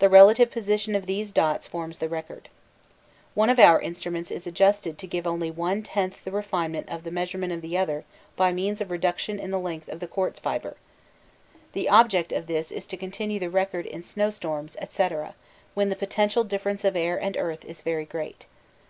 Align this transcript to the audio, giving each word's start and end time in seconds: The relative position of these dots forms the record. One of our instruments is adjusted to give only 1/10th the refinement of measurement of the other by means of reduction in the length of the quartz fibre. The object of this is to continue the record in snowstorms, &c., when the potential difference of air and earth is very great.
The 0.00 0.10
relative 0.10 0.50
position 0.50 0.94
of 0.94 1.06
these 1.06 1.32
dots 1.32 1.66
forms 1.66 1.98
the 1.98 2.10
record. 2.10 2.50
One 3.32 3.48
of 3.48 3.58
our 3.58 3.80
instruments 3.80 4.30
is 4.30 4.46
adjusted 4.46 4.98
to 4.98 5.06
give 5.06 5.26
only 5.26 5.50
1/10th 5.50 6.24
the 6.24 6.30
refinement 6.30 6.90
of 6.90 7.10
measurement 7.10 7.54
of 7.54 7.62
the 7.62 7.78
other 7.78 8.04
by 8.36 8.52
means 8.52 8.82
of 8.82 8.90
reduction 8.90 9.38
in 9.40 9.50
the 9.52 9.58
length 9.58 9.88
of 9.88 10.00
the 10.00 10.06
quartz 10.06 10.38
fibre. 10.38 10.76
The 11.72 11.88
object 11.88 12.32
of 12.32 12.48
this 12.48 12.70
is 12.70 12.84
to 12.88 12.98
continue 12.98 13.38
the 13.40 13.48
record 13.48 13.86
in 13.86 14.02
snowstorms, 14.02 14.76
&c., 14.90 15.08
when 15.72 15.88
the 15.88 15.96
potential 15.96 16.44
difference 16.44 16.84
of 16.84 16.94
air 16.94 17.18
and 17.18 17.34
earth 17.38 17.64
is 17.64 17.80
very 17.80 18.04
great. 18.04 18.44